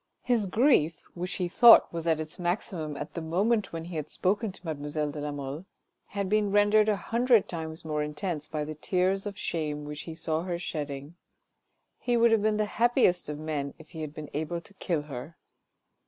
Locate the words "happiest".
12.65-13.29